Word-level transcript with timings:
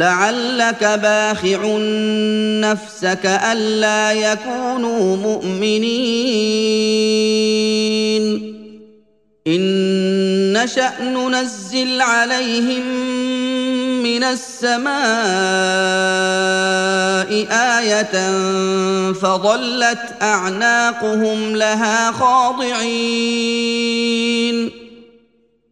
لعلك 0.00 0.84
باخع 0.84 1.60
نفسك 2.60 3.26
ألا 3.52 4.12
يكونوا 4.12 5.16
مؤمنين. 5.16 5.90
إن 9.46 9.60
نشأ 10.52 10.92
ننزل 11.00 12.00
عليهم 12.00 12.86
من 14.02 14.24
السماء 14.24 14.90
آية 17.78 18.32
فظلت 19.12 19.98
أعناقهم 20.22 21.56
لها 21.56 22.12
خاضعين. 22.12 23.20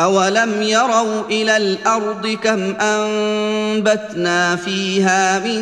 اولم 0.00 0.62
يروا 0.62 1.22
إلى 1.30 1.56
الأرض 1.56 2.26
كم 2.26 2.74
انبتنا 2.80 4.56
فيها 4.56 5.38
من 5.38 5.60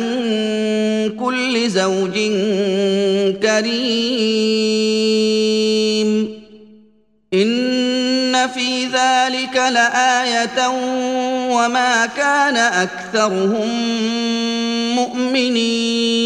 كل 1.19 1.69
زوج 1.69 2.13
كريم 3.41 4.55
ان 7.33 8.47
في 8.47 8.85
ذلك 8.85 9.55
لايه 9.55 10.67
وما 11.49 12.05
كان 12.05 12.57
اكثرهم 12.57 13.69
مؤمنين 14.95 16.25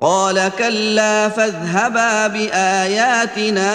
قال 0.00 0.50
كلا 0.58 1.28
فاذهبا 1.28 2.26
بآياتنا 2.26 3.74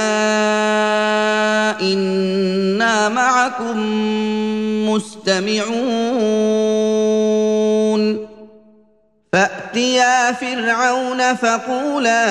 إنا 1.82 3.10
معكم 3.10 3.78
مستمعون. 4.90 6.34
فأتيا 9.34 10.32
فرعون 10.32 11.36
فقولا 11.36 12.24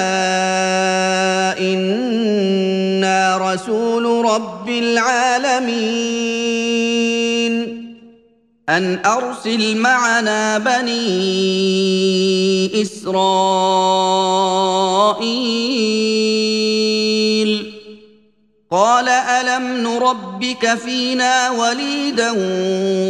إنا 1.59 3.39
رسول 3.39 4.25
رب 4.25 4.69
العالمين. 4.69 6.33
أن 8.77 8.99
أرسل 9.07 9.77
معنا 9.77 10.59
بني 10.59 10.93
إسرائيل. 12.83 13.33
قال 18.71 19.09
ألم 19.09 19.77
نربك 19.77 20.75
فينا 20.75 21.51
وليدا 21.51 22.31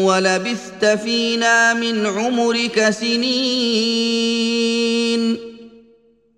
ولبثت 0.05 0.85
فينا 0.85 1.75
من 1.75 2.07
عمرك 2.07 2.91
سنين. 2.91 4.23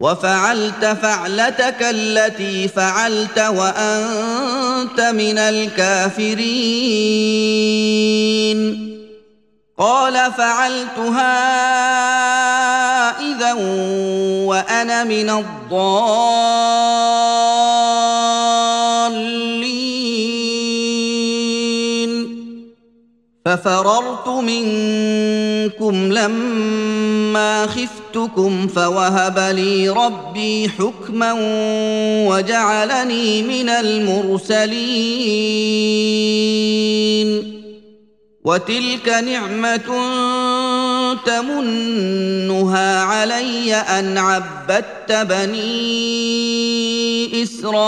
وفعلت 0.00 0.84
فعلتك 1.02 1.76
التي 1.80 2.68
فعلت 2.68 3.38
وأنت 3.38 5.00
من 5.00 5.38
الكافرين. 5.38 6.14
قال 9.78 10.32
فعلتها 10.32 11.34
إذا 13.20 13.52
وأنا 14.46 15.04
من 15.04 15.30
الضالين. 15.30 15.94
ففررت 23.44 24.28
منكم 24.28 26.12
لما 26.12 27.66
خفتكم 27.66 28.68
فوهب 28.68 29.38
لي 29.38 29.88
ربي 29.88 30.68
حكما 30.68 31.32
وجعلني 32.28 33.42
من 33.42 33.68
المرسلين. 33.68 34.74
وتلك 38.44 39.08
نعمة 39.08 39.76
تمنها 41.26 43.02
علي 43.02 43.74
أن 43.74 44.18
عبدت 44.18 45.12
بني 45.12 45.82
إسرائيل. 47.42 47.84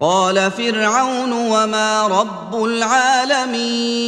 قال 0.00 0.50
فرعون 0.50 1.32
وما 1.32 2.06
رب 2.06 2.64
العالمين. 2.64 3.98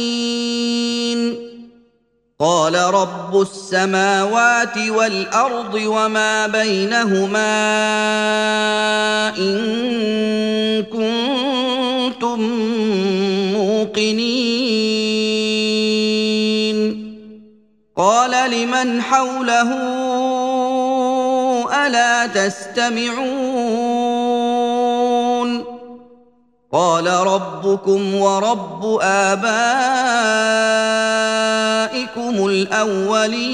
قال 2.41 2.75
رب 2.75 3.41
السماوات 3.41 4.77
والأرض 4.77 5.73
وما 5.73 6.47
بينهما 6.47 7.47
إن 9.37 10.83
كنتم 10.83 12.41
موقنين. 13.53 14.41
قال 17.97 18.51
لمن 18.51 19.01
حوله 19.01 19.71
ألا 21.87 22.27
تستمعون؟ 22.27 23.90
قال 26.73 27.07
ربكم 27.07 28.15
ورب 28.15 28.99
آبائكم 29.01 29.65
الأولين. 32.47 33.51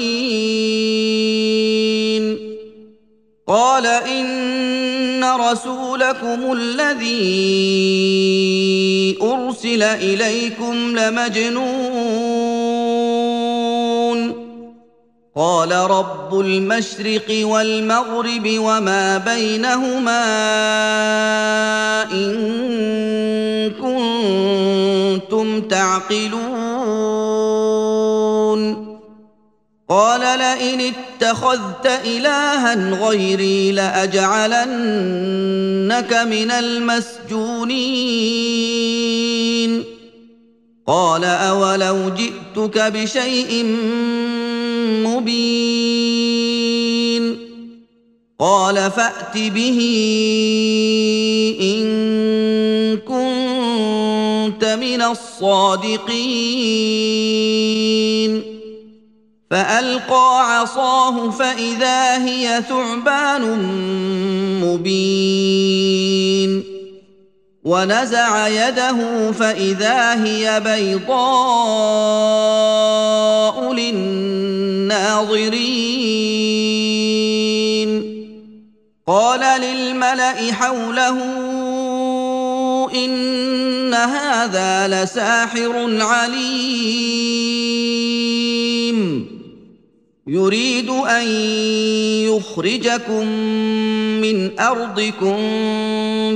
قال 3.48 3.86
إن 3.86 5.24
رسولكم 5.24 6.52
الذي 6.52 7.18
أرسل 9.22 9.82
إليكم 9.82 10.98
لمجنون. 10.98 12.27
قال 15.38 15.72
رب 15.72 16.40
المشرق 16.40 17.46
والمغرب 17.46 18.58
وما 18.58 19.18
بينهما 19.18 20.22
إن 22.12 22.34
كنتم 23.70 25.60
تعقلون. 25.60 26.58
قال 29.88 30.20
لئن 30.20 30.92
اتخذت 30.94 31.86
إلها 31.86 32.74
غيري 33.08 33.72
لأجعلنك 33.72 34.62
من 36.12 36.50
المسجونين. 36.50 37.48
قال 40.88 41.24
أولو 41.24 42.08
جئتك 42.08 42.78
بشيء 42.78 43.64
مبين 45.04 46.08
قال 48.40 48.90
فأت 48.90 49.38
به 49.38 49.78
إن 51.60 51.86
كنت 52.96 54.64
من 54.64 55.02
الصادقين 55.02 56.08
فألقى 59.50 60.58
عصاه 60.58 61.30
فإذا 61.30 62.26
هي 62.26 62.62
ثعبان 62.68 63.42
مبين 64.64 65.98
ونزع 67.68 68.48
يده 68.48 69.32
فإذا 69.32 70.24
هي 70.24 70.60
بيضاء 70.60 71.18
للناظرين. 73.72 75.28
قال 79.06 79.60
للملأ 79.60 80.52
حوله 80.52 81.18
إن 82.94 83.94
هذا 83.94 84.88
لساحر 84.88 85.98
عليم. 86.00 87.28
يريد 90.28 90.88
أن 90.88 91.26
يخرجكم 92.28 93.26
من 94.20 94.60
أرضكم 94.60 95.36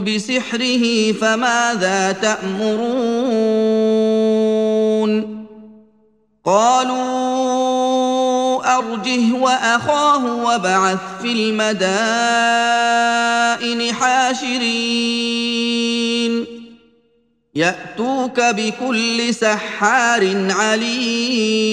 بسحره 0.04 1.12
فماذا 1.12 2.12
تأمرون؟ 2.12 3.12
قالوا 6.44 7.02
أرجه 8.78 9.34
وأخاه 9.34 10.44
وابعث 10.44 10.98
في 11.22 11.32
المدائن 11.32 12.02
حاشرين. 13.94 15.62
يأتوك 17.54 18.40
بكل 18.40 19.34
سحار 19.34 20.50
عليم. 20.50 21.72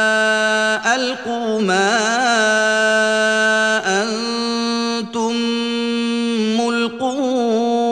ما 1.71 1.87
أنتم 4.03 5.35
ملقون 6.61 7.91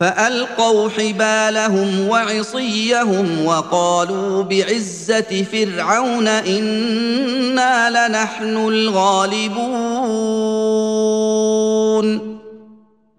فألقوا 0.00 0.88
حبالهم 0.88 2.08
وعصيهم 2.08 3.46
وقالوا 3.46 4.42
بعزة 4.42 5.44
فرعون 5.52 6.28
إنا 6.28 8.08
لنحن 8.08 8.56
الغالبون 8.56 9.92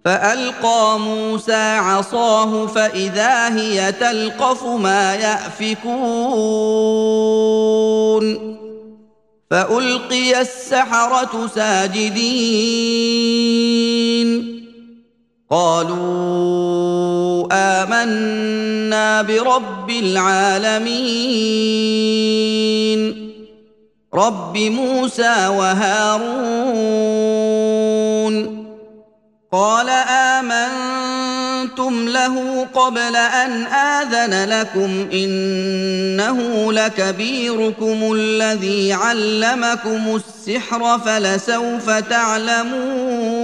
فألقى 0.06 1.00
موسى 1.00 1.54
عصاه 1.54 2.68
فإذا 2.68 3.58
هي 3.58 3.92
تلقف 3.92 4.66
ما 4.66 5.16
يأفكون. 5.16 5.84
فألقي 9.52 10.42
السحرة 10.42 11.48
ساجدين. 11.56 12.24
قالوا 15.52 17.48
آمنا 17.52 19.22
برب 19.22 19.90
العالمين. 19.90 21.14
رب 24.14 24.58
موسى 24.58 25.48
وهارون. 25.48 27.73
قال 29.54 29.90
آمنتم 30.10 32.08
له 32.10 32.68
قبل 32.74 33.16
أن 33.16 33.66
آذن 33.66 34.50
لكم 34.50 35.08
إنه 35.14 36.74
لكبيركم 36.74 38.14
الذي 38.16 38.94
علمكم 38.94 40.16
السحر 40.16 41.00
فلسوف 41.00 41.90
تعلمون 41.90 43.44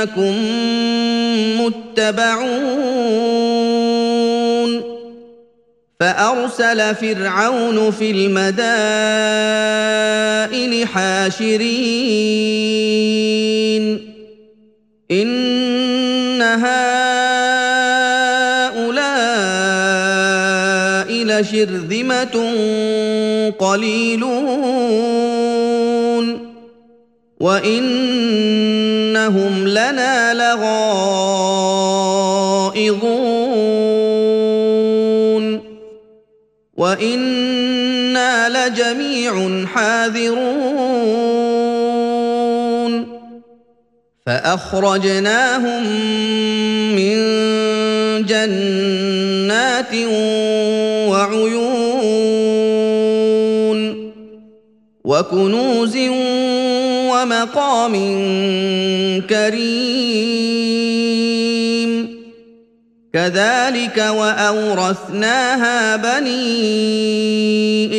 إنكم 0.00 0.34
متبعون. 1.60 2.60
فأرسل 6.00 6.94
فرعون 6.94 7.90
في 7.90 8.10
المدائن 8.10 8.46
حاشرين. 10.86 11.70
إن 15.10 16.42
هؤلاء 16.42 16.70
لشرذمة 21.12 22.54
قليلون. 23.58 24.80
وانهم 29.28 29.68
لنا 29.68 30.34
لغائظون 30.34 30.70
وأنا 36.76 38.48
لجميع 38.48 39.66
حاذرون 39.66 40.70
فاخرجناهم 44.26 45.82
من 46.96 47.16
جنات 48.26 49.94
وعيون 51.08 51.80
وكنوز 55.04 55.96
ومقام 57.10 57.92
كريم. 59.30 60.60
كذلك 63.12 63.98
وأورثناها 63.98 65.96
بني 65.96 66.42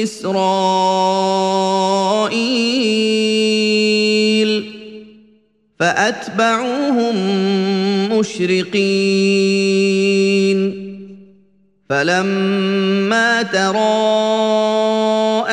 إسرائيل. 0.03 0.51
فأتبعوهم 5.79 7.15
مشرقين. 8.19 8.91
فلما 11.89 13.41
تراءى 13.41 15.30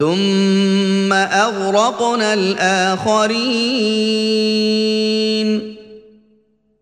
ثم 0.00 1.12
أغرقنا 1.12 2.34
الآخرين. 2.34 3.36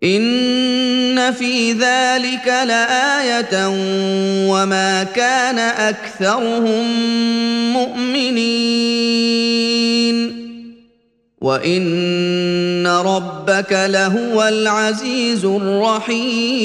إن 0.05 1.33
في 1.33 1.73
ذلك 1.73 2.47
لآية 2.47 3.69
وما 4.51 5.05
كان 5.05 5.59
أكثرهم 5.59 6.85
مؤمنين. 7.73 9.25
وإن 11.41 12.87
ربك 12.87 13.73
لهو 13.73 14.43
العزيز 14.43 15.45
الرحيم. 15.45 16.65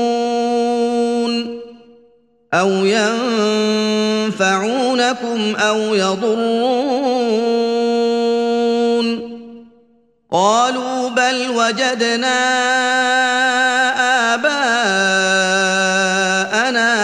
أو 2.53 2.69
ينفعونكم 4.29 5.55
أو 5.55 5.77
يضرون 5.95 7.31
قالوا 10.31 11.09
بل 11.09 11.49
وجدنا 11.49 12.41
اباءنا 14.33 14.69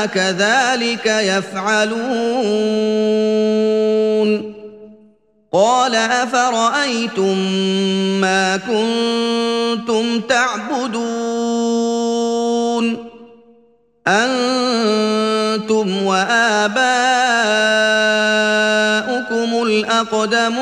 كذلك 0.05 1.05
يفعلون 1.05 1.97
قال 5.53 5.95
افرايتم 5.95 7.37
ما 8.21 8.57
كنتم 8.57 10.21
تعبدون 10.21 11.47
أنتم 15.67 16.03
وآباؤكم 16.03 16.87
الأقدمون 19.63 20.57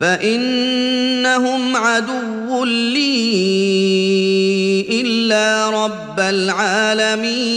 فإنهم 0.00 1.76
عدو 1.76 2.64
لي 2.64 3.14
إلا 4.90 5.70
رب 5.70 6.20
العالمين. 6.20 7.54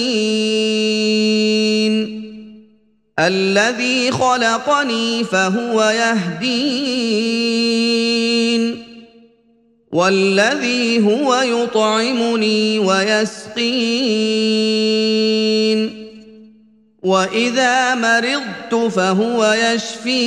الذي 3.20 4.12
خلقني 4.12 5.24
فهو 5.24 5.84
يهدين. 5.84 7.28
والذي 9.98 11.04
هو 11.04 11.36
يطعمني 11.36 12.80
ويسقين. 12.80 13.68
وإذا 17.04 17.96
مرضت 17.96 18.75
فهو 18.94 19.56
يشفين. 19.74 20.18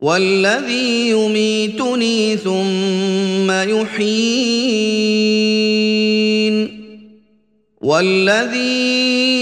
والذي 0.00 1.10
يميتني 1.10 2.36
ثم 2.36 3.50
يحيين. 3.50 4.42
والذي 7.80 9.41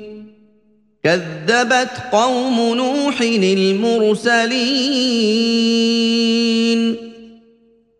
كذبت 1.03 1.89
قوم 2.11 2.75
نوح 2.75 3.21
المرسلين. 3.21 4.51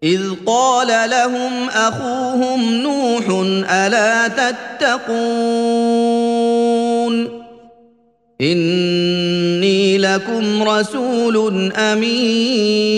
إذ 0.04 0.22
قال 0.46 1.10
لهم 1.10 1.70
أخوهم 1.70 2.74
نوح 2.74 3.24
ألا 3.70 4.28
تتقون؟ 4.28 5.02
إني 8.42 9.98
لكم 9.98 10.64
رسول 10.64 11.72
أمين. 11.76 12.92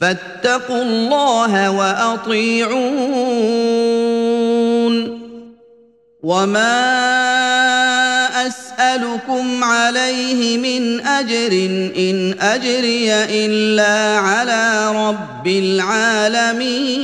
فاتقوا 0.00 0.82
الله 0.82 1.70
وأطيعون. 1.70 3.20
وما 6.22 6.76
اسالكم 8.46 9.64
عليه 9.64 10.58
من 10.58 11.06
اجر 11.06 11.52
ان 11.96 12.34
اجري 12.40 13.14
الا 13.14 14.18
على 14.18 14.92
رب 15.08 15.46
العالمين 15.46 17.00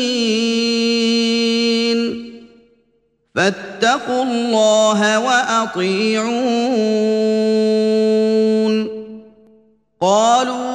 فاتقوا 3.35 4.22
الله 4.22 5.18
واطيعون 5.18 6.37
قالوا 10.00 10.66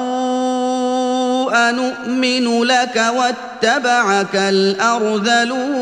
انومن 1.69 2.63
لك 2.63 3.03
واتبعك 3.15 4.35
الارذلون 4.35 5.81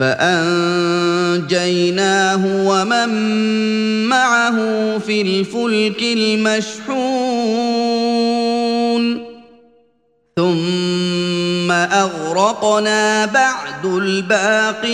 فأنجيناه 0.00 1.46
ومن 2.66 3.08
معه 4.04 4.58
في 4.98 5.22
الفلك 5.22 6.02
المشحون. 6.02 6.96
ثم 10.36 11.70
أغرقنا 11.70 13.26
بعد 13.26 13.86
الباقين. 13.86 14.86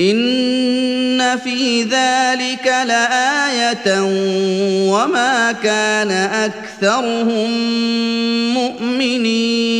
إن 0.00 1.38
في 1.38 1.82
ذلك 1.82 2.66
لآية 2.86 4.00
وما 4.90 5.52
كان 5.52 6.10
أكثرهم 6.10 7.50
مؤمنين. 8.54 9.73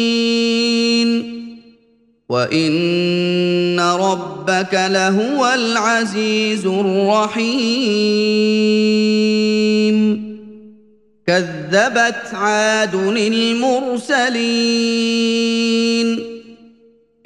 وان 2.29 3.81
ربك 3.81 4.75
لهو 4.75 5.47
العزيز 5.55 6.67
الرحيم 6.67 8.05
كذبت 11.27 12.35
عاد 12.35 12.95
المرسلين 12.95 14.35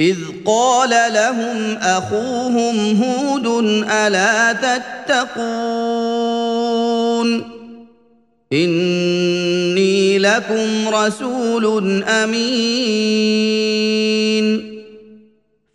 اذ 0.01 0.17
قال 0.45 0.91
لهم 0.91 1.77
اخوهم 1.83 3.03
هود 3.03 3.47
الا 3.91 4.53
تتقون 4.53 5.59
اني 8.53 10.19
لكم 10.19 10.89
رسول 10.89 12.03
امين 12.03 13.29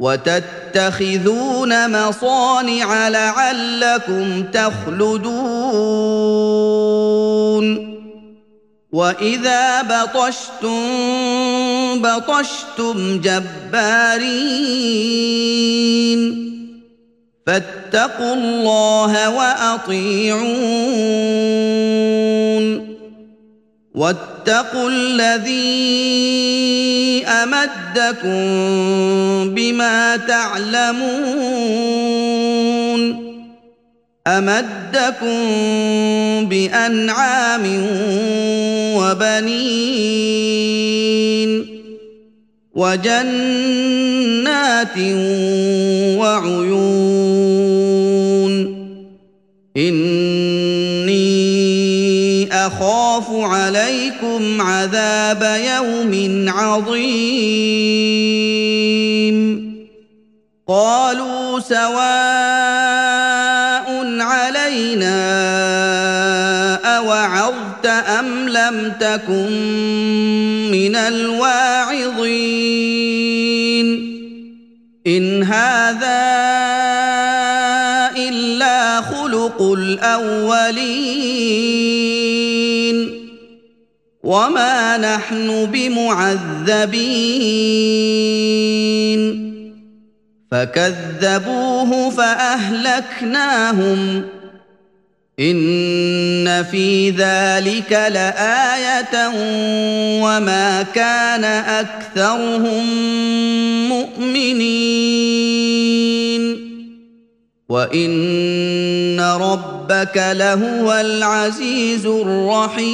وتتخذون 0.00 1.72
مصانع 1.90 3.08
لعلكم 3.08 4.42
تخلدون. 4.42 5.60
وإذا 8.92 9.82
بطشتم 9.82 10.80
بطشتم 12.02 13.20
جبارين. 13.20 14.60
فاتقوا 17.46 18.34
الله 18.34 19.30
وأطيعون. 19.30 20.50
واتقوا 24.00 24.90
الذي 24.90 25.60
أمدكم 27.26 28.40
بما 29.54 30.16
تعلمون 30.16 31.00
أمدكم 34.26 35.38
بأنعام 36.48 37.64
وبنين 38.96 40.30
وجنات 42.74 44.16
وعيون 46.16 47.20
أخاف 52.66 53.26
عليكم 53.30 54.62
عذاب 54.62 55.60
يوم 55.76 56.44
عظيم. 56.48 57.20
قالوا 60.68 61.60
سواء 61.60 61.90
علينا 64.20 65.20
أوعظت 66.96 67.86
أم 67.86 68.48
لم 68.48 68.92
تكن 69.00 69.50
من 70.72 70.96
الواعظين. 70.96 72.50
إن 75.06 75.42
هذا 75.42 76.30
إلا 78.16 79.00
خلق 79.00 79.62
الأولين. 79.62 80.90
وما 84.22 84.96
نحن 84.96 85.66
بمعذبين 85.66 87.20
فكذبوه 90.50 92.10
فاهلكناهم 92.10 93.60
ان 95.40 96.64
في 96.64 97.10
ذلك 97.10 97.92
لايه 97.92 99.28
وما 100.22 100.82
كان 100.94 101.44
اكثرهم 101.44 102.86
مؤمنين 103.88 105.79
وان 107.70 109.20
ربك 109.20 110.16
لهو 110.16 110.92
العزيز 110.92 112.06
الرحيم 112.06 112.90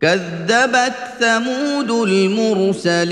كذبت 0.00 0.94
ثمود 1.20 1.90
المرسلين 1.90 3.06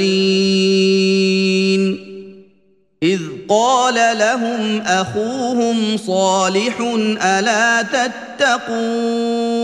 اذ 3.03 3.21
قال 3.49 4.19
لهم 4.19 4.81
اخوهم 4.81 5.97
صالح 5.97 6.81
الا 7.23 7.83
تتقون 7.83 9.64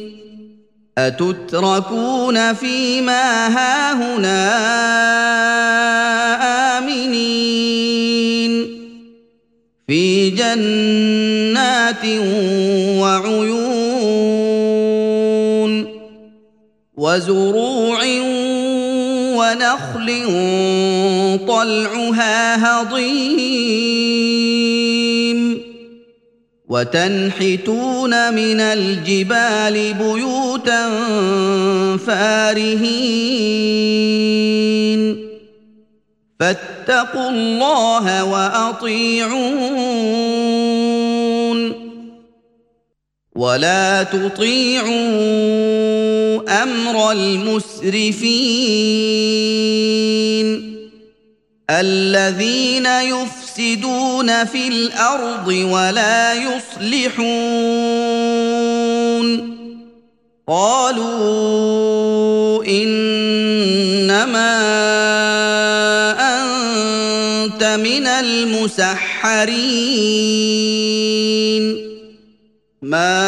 أتتركون 1.07 2.53
فيما 2.53 3.47
هاهنا 3.47 4.51
آمنين؟ 6.77 8.01
في 9.87 10.29
جنات 10.29 12.05
وعيون 12.99 13.71
وزروع 16.97 17.99
ونخل 19.35 20.07
طلعها 21.47 22.35
هضيم 22.65 24.50
وتنحتون 26.71 28.33
من 28.33 28.59
الجبال 28.59 29.93
بيوتا 29.93 30.89
فارهين. 31.97 33.01
فاتقوا 36.39 37.29
الله 37.29 38.23
وأطيعون. 38.23 39.31
ولا 43.35 44.03
تطيعوا 44.03 44.91
أمر 46.63 47.11
المسرفين. 47.11 48.31
الذين 51.69 52.85
يفسدون 53.51 54.45
في 54.45 54.67
الأرض 54.67 55.47
ولا 55.47 56.33
يصلحون. 56.33 57.31
قالوا 60.47 61.85
إنما 62.65 63.01
أنت 66.19 67.63
من 67.63 68.07
المسحرين. 68.07 69.11
ما 72.81 73.21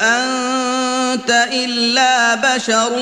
أنت 0.00 1.30
إلا 1.52 2.34
بشر 2.34 2.92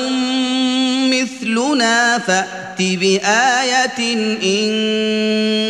مثلنا 1.11 2.19
فأ 2.19 2.60
بآية 2.81 3.99
إن 4.43 4.71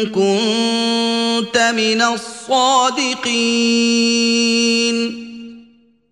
كنت 0.05 1.57
من 1.57 2.01
الصادقين. 2.01 3.31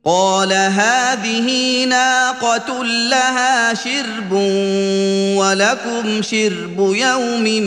قال 0.06 0.54
هذه 0.54 1.84
ناقة 1.86 2.84
لها 2.84 3.74
شرب 3.74 4.32
ولكم 5.38 6.22
شرب 6.22 6.94
يوم 6.96 7.64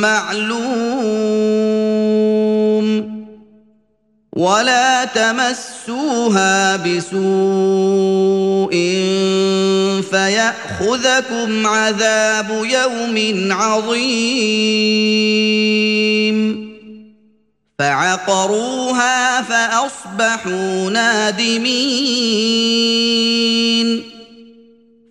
معلوم. 0.00 1.56
ولا 4.36 5.04
تمسوها 5.04 6.76
بسوء 6.76 8.70
فيأخذكم 10.10 11.66
عذاب 11.66 12.64
يوم 12.64 13.52
عظيم. 13.52 14.26
فعقروها 17.78 19.42
فأصبحوا 19.42 20.90
نادمين. 20.90 21.76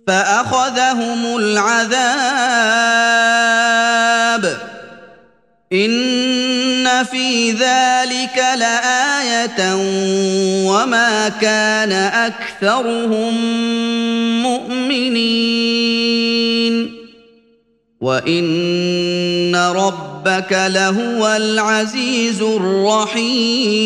فأخذهم 0.07 1.37
العذاب. 1.37 2.35
إن 5.73 7.03
في 7.03 7.51
ذلك 7.51 8.45
وما 10.65 11.29
كان 11.29 11.91
اكثرهم 11.91 13.33
مؤمنين 14.43 16.15
وان 18.01 19.55
ربك 19.55 20.51
لهو 20.51 21.27
العزيز 21.27 22.41
الرحيم 22.41 23.85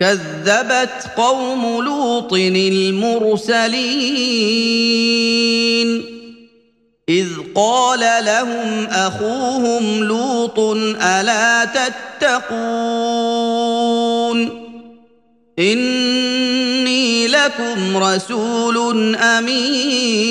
كذبت 0.00 1.10
قوم 1.16 1.84
لوط 1.84 2.32
المرسلين 2.32 3.76
إذ 7.08 7.28
قال 7.54 8.24
لهم 8.24 8.86
أخوهم 8.86 10.04
لوط 10.04 10.58
ألا 11.02 11.64
تتقون؟ 11.64 12.66
إني 15.58 17.26
لكم 17.26 17.96
رسول 17.96 19.16
أمين. 19.16 20.26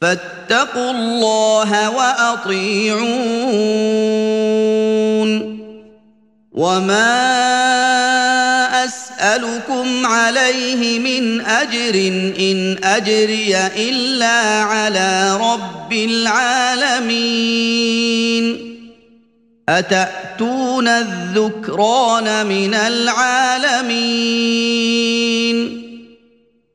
فاتقوا 0.00 0.90
الله 0.90 1.90
وأطيعون. 1.90 3.32
وما 6.52 7.91
أسألكم 9.22 10.06
عليه 10.06 10.98
من 10.98 11.40
أجر 11.40 11.94
إن 12.38 12.84
أجري 12.84 13.56
إلا 13.76 14.62
على 14.62 15.38
رب 15.40 15.92
العالمين. 15.92 17.22
أتأتون 19.68 20.88
الذكران 20.88 22.46
من 22.46 22.74
العالمين؟ 22.74 23.82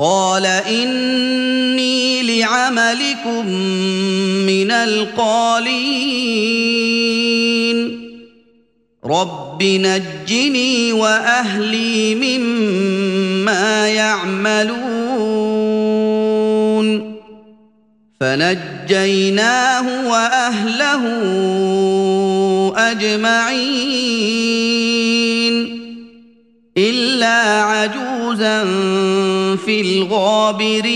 قال 0.00 0.46
إني 0.46 2.22
لعملكم 2.40 3.46
من 4.46 4.70
القالين. 4.70 5.78
رب 9.04 9.62
نجني 9.62 10.92
وأهلي 10.92 12.14
مما 12.14 13.88
يعملون. 13.88 14.78
فنجيناه 18.20 20.08
وأهله 20.08 21.02
أجمعين. 22.76 23.78
إلا 26.78 27.62
عجوزا 28.38 28.64
في 29.66 29.80
الغابرين. 29.80 30.94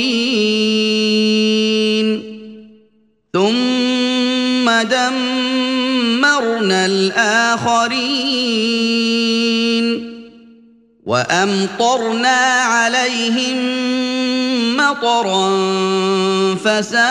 ثم 3.33 4.71
دمرنا 4.83 6.87
الآخرين. 6.87 8.23
وأمطرنا 11.07 12.39
عليهم 12.63 13.57
مطرا 14.77 15.49
فساء 16.55 17.03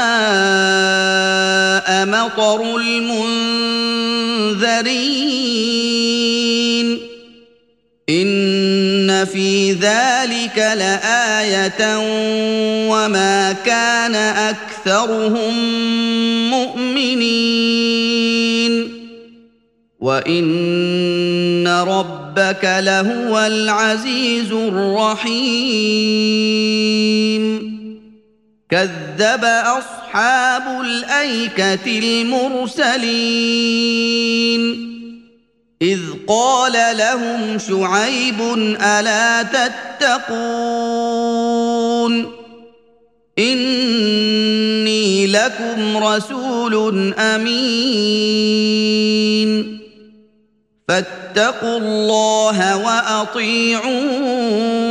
مطر 2.05 2.77
المنذرين. 2.77 3.31
في 9.25 9.71
ذلك 9.73 10.57
لايه 10.57 11.97
وما 12.89 13.51
كان 13.65 14.15
اكثرهم 14.15 15.53
مؤمنين 16.49 18.11
وان 19.99 21.67
ربك 21.67 22.79
لهو 22.79 23.39
العزيز 23.39 24.51
الرحيم 24.51 25.91
كذب 28.69 29.43
اصحاب 29.65 30.81
الايكه 30.81 31.99
المرسلين 32.21 33.31
إذ 35.81 35.99
قال 36.27 36.97
لهم 36.97 37.59
شعيب 37.59 38.41
ألا 38.81 39.43
تتقون 39.43 40.21
إني 43.39 45.27
لكم 45.27 45.97
رسول 45.97 47.13
أمين 47.13 48.71
فاتقوا 50.87 51.77
الله 51.77 52.77
وأطيعون 52.77 54.90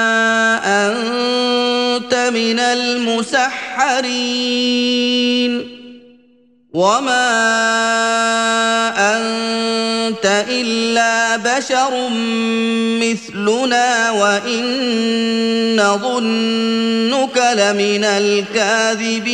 من 2.41 2.59
المسحرين. 2.59 3.41
وما 6.73 7.27
انت 9.17 10.45
الا 10.49 11.35
بشر 11.37 12.09
مثلنا 13.01 14.11
وان 14.11 14.65
نظنك 15.75 17.37
لمن 17.37 18.03
الكاذبين. 18.03 19.31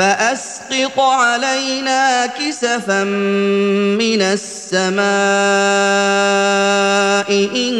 فأسقط 0.00 1.00
علينا 1.00 2.26
كسفا 2.26 3.04
من 3.04 4.22
السماء 4.22 5.04
إن 7.56 7.74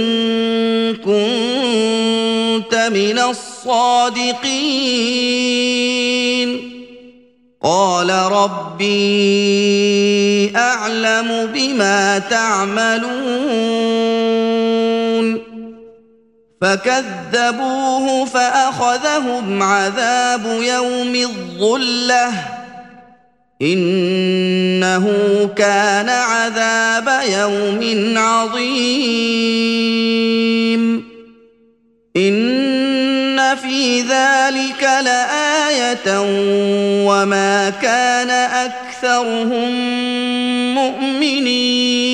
كنت 0.97 2.75
من 2.75 3.19
الصادقين. 3.19 4.41
قال 7.63 8.11
ربي 8.11 8.93
أعلم 10.57 11.47
بما 11.55 12.19
تعملون. 12.19 13.71
فكذبوه 16.61 18.25
فأخذهم 18.25 19.63
عذاب 19.63 20.59
يوم 20.63 21.15
الظلة. 21.15 22.33
إنه 23.63 25.07
كان 25.57 26.09
عذاب 26.09 27.23
يوم 27.29 28.15
عظيم. 28.19 28.81
إن 32.17 33.57
في 33.57 34.01
ذلك 34.01 34.83
لآية 34.83 36.21
وما 37.07 37.71
كان 37.71 38.31
أكثرهم 38.31 39.71
مؤمنين. 40.75 42.10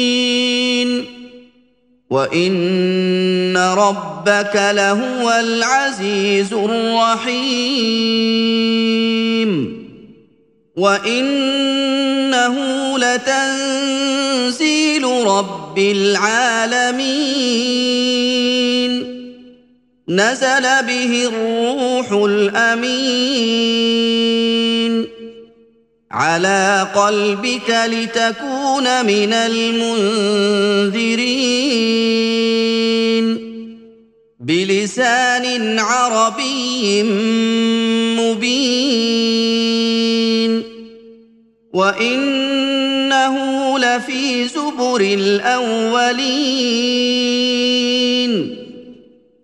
وان 2.10 3.56
ربك 3.56 4.52
لهو 4.54 5.30
العزيز 5.30 6.52
الرحيم 6.52 7.96
وانه 10.76 12.56
لتنزيل 12.98 15.04
رب 15.04 15.78
العالمين 15.78 17.46
نزل 20.08 20.62
به 20.62 21.28
الروح 21.28 22.12
الامين 22.12 23.56
على 26.10 26.88
قلبك 26.94 27.70
لتكون 27.86 29.06
من 29.06 29.32
المنذرين. 29.32 30.46
بلسان 34.40 35.78
عربي 35.78 37.02
مبين. 38.22 39.56
وإنه 41.74 43.36
لفي 43.78 44.48
زبر 44.48 45.00
الأولين. 45.00 46.26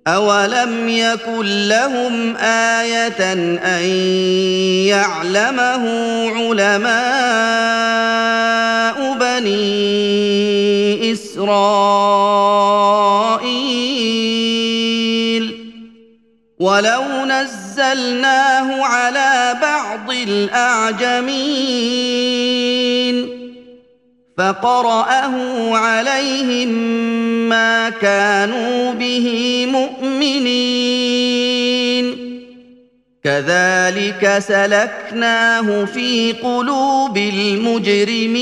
أولم 0.07 0.89
يكن 0.89 1.69
لهم 1.69 2.37
آية 2.37 3.33
أن 3.63 3.83
يعلمه 4.87 5.85
علماء 6.31 6.93
بني 9.15 11.13
إسرائيل 11.13 11.93
ولو 16.59 17.03
نزلناه 17.25 18.85
على 18.85 19.57
بعض 19.63 20.11
الأعجمين 20.11 21.33
فقرأه 24.43 25.35
عليهم 25.77 26.69
ما 27.49 27.91
كانوا 27.91 28.93
به 28.93 29.67
مؤمنين. 29.73 30.43
كذلك 33.25 34.39
سلكناه 34.39 35.85
في 35.85 36.33
قلوب 36.33 37.17
المجرمين. 37.17 38.33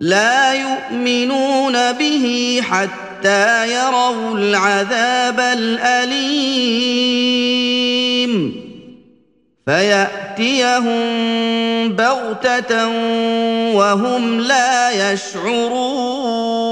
لا 0.00 0.52
يؤمنون 0.52 1.92
به 1.92 2.60
حتى 2.62 3.72
يروا 3.72 4.34
العذاب 4.38 5.40
الأليم. 5.40 6.66
فيأتيهم 9.66 10.98
بغتة 11.88 12.88
وهم 13.74 14.40
لا 14.40 15.12
يشعرون. 15.12 16.66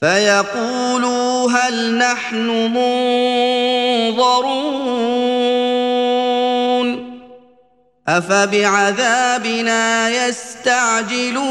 فيقولوا 0.00 1.50
هل 1.50 1.98
نحن 1.98 2.46
منظرون. 4.06 4.80
أفبعذابنا 8.08 10.10
يستعجلون. 10.10 11.50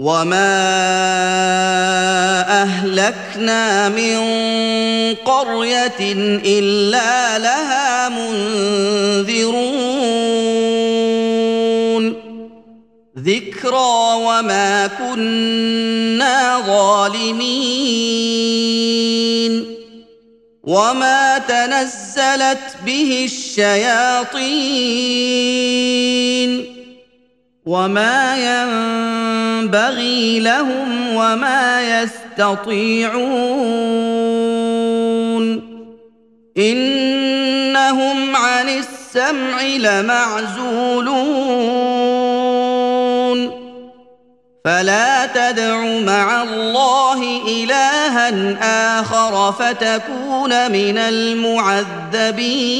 وما 0.00 0.56
اهلكنا 2.62 3.88
من 3.88 4.16
قريه 5.14 6.12
الا 6.44 7.38
لها 7.38 8.08
منذرون 8.08 9.50
ذكرى 13.18 14.14
وما 14.16 14.86
كنا 14.86 16.60
ظالمين 16.66 17.90
وما 20.64 21.38
تنزلت 21.38 22.76
به 22.86 23.24
الشياطين 23.24 24.70
وما 27.70 28.36
ينبغي 28.36 30.40
لهم 30.40 31.14
وما 31.14 32.02
يستطيعون 32.02 33.20
انهم 36.58 38.36
عن 38.36 38.68
السمع 38.68 39.62
لمعزولون 39.62 41.10
فلا 44.64 45.26
تدع 45.26 45.84
مع 46.06 46.42
الله 46.42 47.22
الها 47.48 49.00
اخر 49.00 49.52
فتكون 49.52 50.72
من 50.72 50.98
المعذبين 50.98 52.70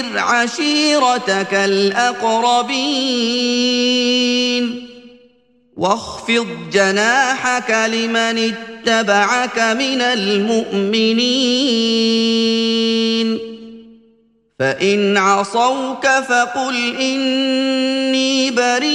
وانذر 0.00 0.18
عشيرتك 0.18 1.54
الأقربين. 1.54 2.70
واخفض 5.76 6.46
جناحك 6.72 7.70
لمن 7.70 8.52
اتبعك 8.86 9.58
من 9.58 10.00
المؤمنين. 10.00 11.20
فإن 14.58 15.16
عصوك 15.16 16.06
فقل 16.06 16.96
إني 17.00 18.50
بريء 18.50 18.90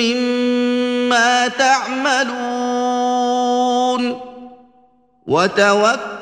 مما 0.00 1.48
تعملون. 1.48 2.42
وتوكل 5.26 6.21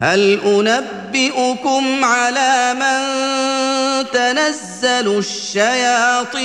هل 0.00 0.40
أنبئكم 0.44 2.04
على 2.04 2.74
من 2.74 3.00
تنزل 4.12 5.18
الشياطين؟ 5.18 6.36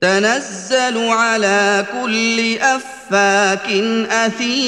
تنزل 0.00 1.08
على 1.08 1.86
كل 1.92 2.58
أفاك 2.58 3.70
أثيم. 4.10 4.62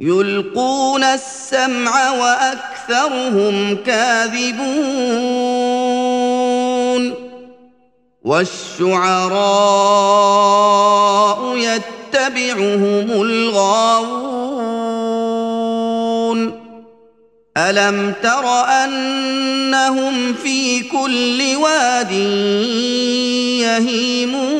يلقون 0.00 1.04
السمع 1.04 2.10
وأكثرهم 2.10 3.76
كاذبون. 3.76 5.20
والشعراء 8.24 9.20
يتبعهم 12.14 13.22
الغاوون 13.22 14.50
ألم 17.56 18.14
تر 18.22 18.46
أنهم 18.84 20.34
في 20.34 20.82
كل 20.82 21.56
واد 21.56 22.12
يهيمون 23.62 24.50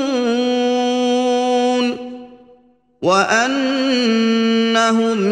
وأنهم 3.03 4.55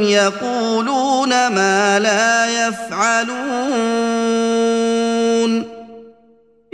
يقولون 0.03 1.29
ما 1.29 1.99
لا 1.99 2.66
يفعلون 2.69 3.49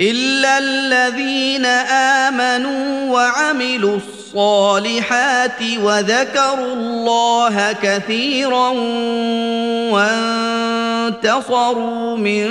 إلا 0.01 0.59
الذين 0.59 1.67
آمنوا 2.27 3.11
وعملوا 3.13 3.97
الصالحات 4.35 5.63
وذكروا 5.83 6.75
الله 6.75 7.73
كثيرا 7.83 8.71
وانتصروا 11.15 12.17
من 12.17 12.49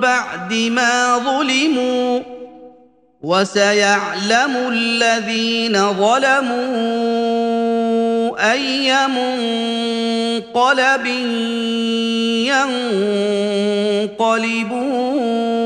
بعد 0.00 0.54
ما 0.54 1.18
ظلموا 1.18 2.20
وسيعلم 3.22 4.56
الذين 4.72 5.92
ظلموا 5.92 6.68
أي 8.52 8.92
منقلب 9.08 11.06
ينقلبون. 14.06 15.57